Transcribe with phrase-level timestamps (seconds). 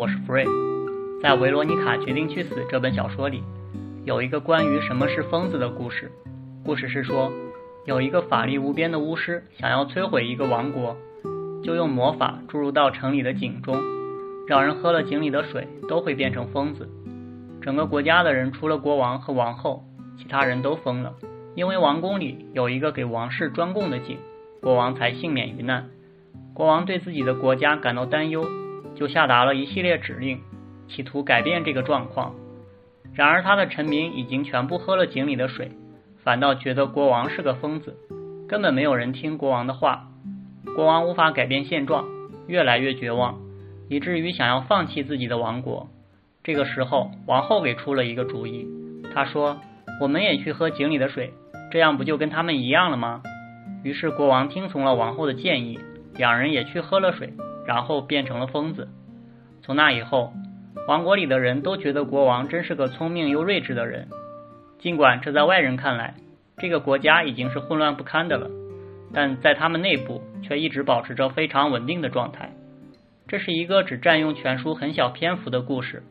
[0.00, 0.46] 我是福瑞。
[1.22, 3.44] 在《维罗妮卡决定去死》这本小说里，
[4.06, 6.10] 有一个关于什么是疯子的故事。
[6.64, 7.30] 故事是说，
[7.84, 10.96] 有一个法力无边的巫师想要摧毁一个王国，
[11.62, 13.78] 就用魔法注入到城里的井中，
[14.48, 16.88] 让人喝了井里的水都会变成疯子。
[17.60, 19.84] 整个国家的人除了国王和王后，
[20.16, 21.12] 其他人都疯了，
[21.54, 24.16] 因为王宫里有一个给王室专供的井，
[24.62, 25.90] 国王才幸免于难。
[26.54, 28.46] 国王对自己的国家感到担忧。
[28.94, 30.40] 就下达了一系列指令，
[30.88, 32.34] 企图改变这个状况。
[33.14, 35.72] 然而，他的臣民已经全部喝了井里的水，
[36.22, 37.96] 反倒觉得国王是个疯子，
[38.48, 40.06] 根本没有人听国王的话。
[40.76, 42.06] 国王无法改变现状，
[42.46, 43.40] 越来越绝望，
[43.88, 45.88] 以至于想要放弃自己的王国。
[46.44, 48.68] 这个时候，王后给出了一个主意。
[49.12, 49.58] 她说
[50.00, 51.32] ：“我们也去喝井里的水，
[51.72, 53.22] 这样不就跟他们一样了吗？”
[53.82, 55.80] 于是，国王听从了王后的建议，
[56.14, 57.32] 两人也去喝了水。
[57.66, 58.88] 然后变成了疯子。
[59.62, 60.32] 从那以后，
[60.88, 64.08] 王国里的人都觉得国王真是个聪明又睿智的人。
[64.78, 66.14] 尽管这在外人看来，
[66.56, 68.50] 这个国家已经是混乱不堪的了，
[69.12, 72.52] 但在他们内部却一直保持着非常稳定的状态。
[73.28, 76.02] 这是一个只占用全书很小篇幅的故事。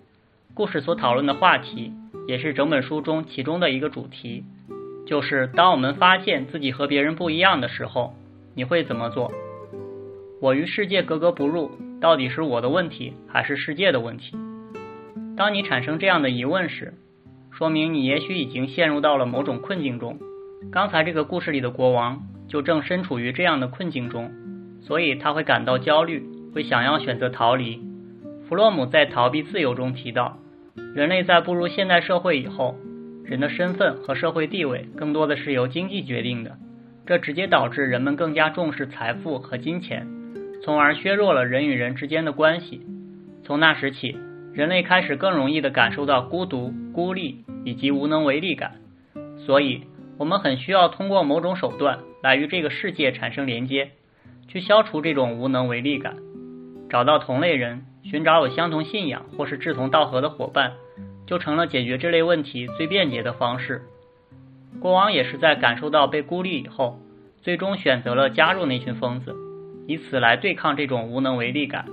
[0.54, 1.94] 故事所讨论的话题，
[2.28, 4.44] 也是整本书中其中的一个主题，
[5.06, 8.14] 就是当我们发现自己和别人不一样的时候，
[8.56, 9.32] 你会怎么做？
[10.42, 14.38] 我与世界格格不入，到底是我的问题还是世界的问题？
[15.36, 16.94] 当你产生这样的疑问时，
[17.52, 20.18] 说明你也许已经陷入到了某种困境中。
[20.72, 24.32] 刚才这个故事里的国王就正身处于这样的困境中，
[24.80, 26.24] 所以他会感到焦虑，
[26.54, 27.82] 会想要选择逃离。
[28.48, 30.38] 弗洛姆在《逃避自由》中提到，
[30.96, 32.78] 人类在步入现代社会以后，
[33.26, 36.58] 人的身份和社会地位更多的是由经济决定的，
[37.06, 40.08] 这直接导致人们更加重视财富和金钱。
[40.62, 42.82] 从而削弱了人与人之间的关系。
[43.44, 44.18] 从那时起，
[44.54, 48.74] 人类开始更容易地感受到孤独、孤立以及无能为力感。
[49.38, 49.84] 所以，
[50.18, 53.92] 我们很需要通过某种手段来与这个世界产生连接，
[54.48, 56.18] 去消除这种无能为力感。
[56.90, 60.74] 找到同类人，寻找有相同信仰或是志同道合的伙伴，
[61.26, 63.84] 就成了解决这类问题最便捷的方式。
[64.80, 67.00] 国王也是在感受到被孤立以后，
[67.42, 69.36] 最终选择了加入那群疯子。
[69.90, 71.84] 以此来对抗这种无能为力感。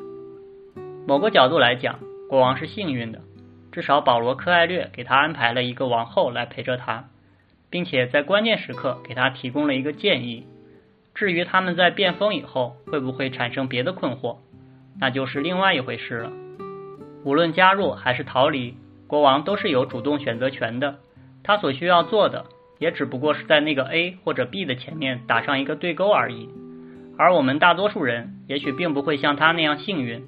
[1.07, 1.99] 某个角度来讲，
[2.29, 3.23] 国王是幸运的，
[3.73, 7.09] 至少保罗·科艾略给他安排了一个王后来陪着他，
[7.71, 10.47] 并且在关键时刻给他提供了一个建议。
[11.15, 14.37] 至于他们在变疯以后会不会产生别的困惑，
[15.01, 16.31] 那就是另外一回事了。
[17.25, 18.75] 无论加入还是逃离，
[19.07, 20.97] 国王都是有主动选择权的。
[21.43, 22.45] 他所需要做的，
[22.79, 26.51] 也只不过是在那个 A 或者 B 的前面打上一个对勾而已。
[27.19, 30.25] 而我们大多数人也许并不会像他那样幸运，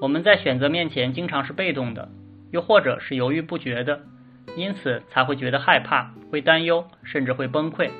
[0.00, 2.08] 我们在选择面前经常是被动的，
[2.50, 4.00] 又或者是犹豫不决的，
[4.56, 7.90] 因此才会觉得害怕、会担忧，甚至会崩溃。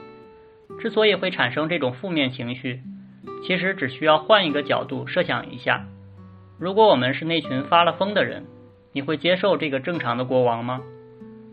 [0.80, 2.80] 之所以会产生这种负面情绪，
[3.46, 5.86] 其实只需要换一个角度设想一下：
[6.58, 8.46] 如果我们是那群发了疯的人，
[8.92, 10.80] 你会接受这个正常的国王吗？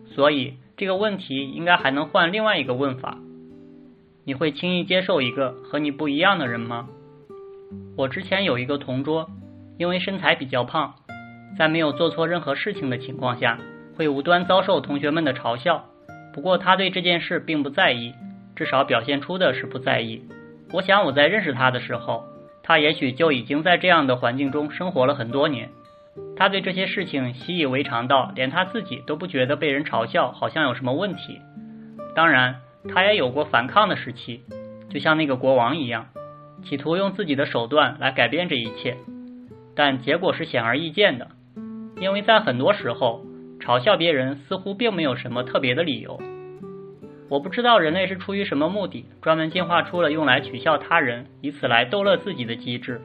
[0.06, 3.18] 所以这个问题应该还能换另外一个问法。
[4.24, 6.88] 你会轻易接受一个和你不一样的人吗？
[7.96, 9.28] 我之前有一个同桌，
[9.78, 10.94] 因为身材比较胖，
[11.56, 13.58] 在没有做错任何事情的情况下，
[13.96, 15.84] 会无端遭受同学们的嘲笑。
[16.34, 18.12] 不过他对这件事并不在意，
[18.54, 20.22] 至少表现出的是不在意。
[20.72, 22.24] 我想我在认识他的时候，
[22.62, 25.70] 他也许就已经在这样的环境中生活了很多年。
[26.36, 31.40] 他对这些事情习以为常到连他自己都不觉得被人嘲笑好像有什么问题。
[32.14, 32.60] 当然。
[32.88, 34.40] 他也有过反抗的时期，
[34.88, 36.06] 就像那个国王一样，
[36.64, 38.96] 企图用自己的手段来改变这一切，
[39.76, 41.28] 但结果是显而易见的，
[42.00, 43.22] 因为在很多时候，
[43.60, 46.18] 嘲笑别人似乎并没有什么特别的理由。
[47.28, 53.00] 我不知道人类是出于什么目的，专门进化出了用来取笑他人，以此来逗乐自己的机制。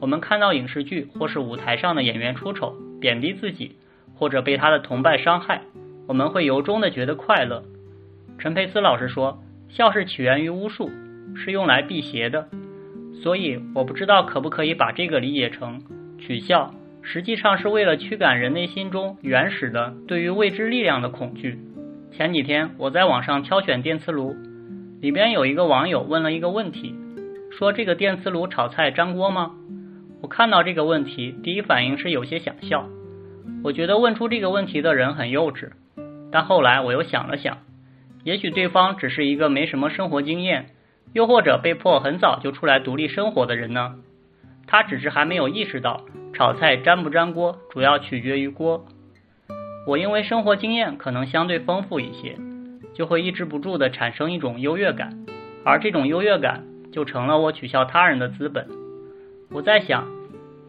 [0.00, 3.76] 我们看到影视剧或是舞台上的演员出丑、贬低自己，
[4.14, 5.62] 或者被他的同伴伤害，
[6.08, 7.62] 我们会由衷的觉得快乐。
[8.38, 10.90] 陈佩斯老师说：“笑是起源于巫术，
[11.34, 12.48] 是用来辟邪的。
[13.22, 15.80] 所以我不知道可不可以把这个理解成
[16.18, 21.58] 取笑，实际上是为了驱赶人内心中原始的对于未知力量的恐惧。”
[22.12, 24.34] 前几天我在网上挑选电磁炉，
[25.00, 26.94] 里边有一个网友问了一个问题，
[27.50, 29.52] 说：“这个电磁炉炒菜粘锅吗？”
[30.22, 32.88] 我看到这个问题，第一反应是有些想笑。
[33.62, 35.70] 我觉得问出这个问题的人很幼稚，
[36.30, 37.58] 但后来我又想了想。
[38.26, 40.70] 也许对方只是一个没什么生活经验，
[41.12, 44.00] 又或者被迫很早就出来独立生活的人呢？
[44.66, 46.02] 他只是还没有意识到
[46.34, 48.84] 炒菜粘不粘锅，主要取决于锅。
[49.86, 52.36] 我因为生活经验可能相对丰富一些，
[52.94, 55.24] 就会抑制不住的产生一种优越感，
[55.64, 58.66] 而这种优越感就成了我取笑他人的资本。
[59.52, 60.04] 我在想，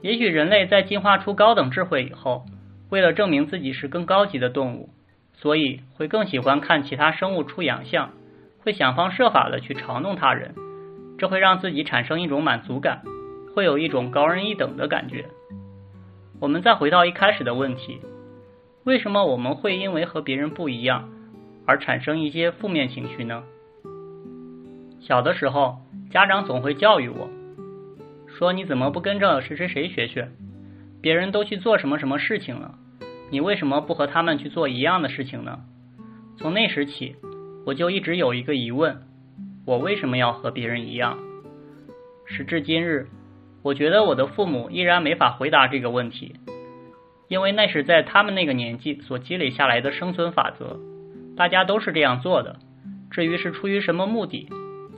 [0.04, 2.46] 也许人类在进化出高等智慧以后，
[2.92, 4.92] 为了证明自己是更高级的动物，
[5.38, 8.10] 所以会更喜欢看其他生物出洋相，
[8.60, 10.54] 会想方设法的去嘲弄他人，
[11.18, 13.04] 这会让自己产生一种满足感，
[13.54, 15.26] 会有一种高人一等的感觉。
[16.40, 18.00] 我们再回到一开始的问题。
[18.84, 21.10] 为什么我们会因为和别人不一样
[21.66, 23.44] 而产生一些负面情绪呢？
[25.00, 25.78] 小的时候，
[26.10, 27.30] 家长总会教育我，
[28.28, 30.30] 说你怎么不跟着谁谁谁学学？
[31.02, 32.76] 别人都去做什么什么事情了，
[33.30, 35.60] 你为什么不和他们去做一样的事情呢？
[36.38, 37.16] 从那时起，
[37.66, 39.02] 我就一直有一个疑问：
[39.66, 41.18] 我为什么要和别人一样？
[42.26, 43.08] 时至今日，
[43.64, 46.36] 我觉得我的父母依然没法回答这个问题。
[47.28, 50.80] 因为那是在他们那个年纪所积累下来的生存法则，
[51.36, 52.56] 大家都是这样做的。
[53.12, 54.48] 至于是出于什么目的，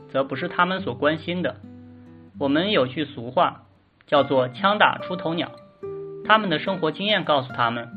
[0.10, 1.56] 则不是他们所关心的。
[2.40, 3.64] 我们有句俗话，
[4.06, 5.52] 叫做“枪打出头鸟”。
[6.26, 7.90] 他们的生活经验告诉他们，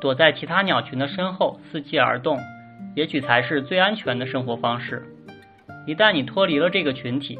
[0.00, 2.38] 躲在其他鸟群的身后伺机而动，
[2.94, 5.02] 也许才是最安全的生活方式。
[5.86, 7.38] 一旦你脱离了这个群体，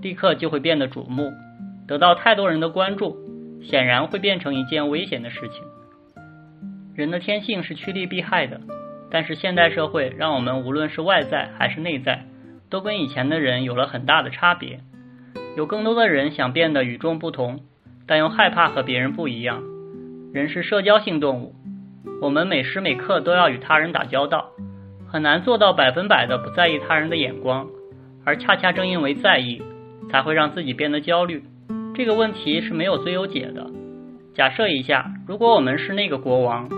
[0.00, 1.32] 立刻就会变得瞩目，
[1.86, 3.16] 得到太多人的关注，
[3.62, 5.62] 显然会变成一件危险的事情。
[6.94, 8.60] 人的天性是趋利避害的，
[9.10, 12.26] 但是现代社会让我们无论是外在还是内在，
[12.68, 14.80] 都跟以前的人有了很大的差别。
[15.56, 17.60] 有更多的人想变得与众不同，
[18.06, 19.62] 但又害怕和别人不一样。
[20.32, 21.54] 人是社交性动物，
[22.20, 24.50] 我们每时每刻都要与他人打交道，
[25.06, 27.66] 很难做到百分百的不在意他人的眼光。
[28.24, 29.60] 而恰恰正因为在意，
[30.10, 31.42] 才会让自己变得焦虑。
[31.94, 33.68] 这个问题是没有最优解的。
[34.34, 36.68] 假设一下，如果我们是那个国王。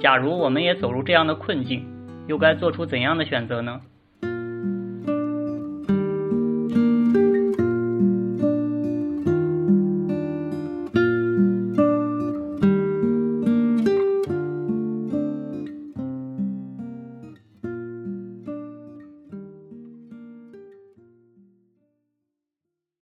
[0.00, 1.86] 假如我们也走入这样的困境，
[2.26, 3.80] 又该做出怎样的选择呢？